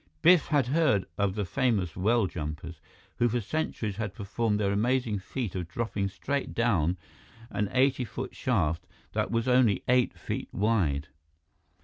[0.23, 2.81] Biff had heard of the famous well jumpers,
[3.17, 6.97] who for centuries had performed their amazing feat of dropping straight down
[7.51, 11.09] an eighty foot shaft that was only eight feet wide.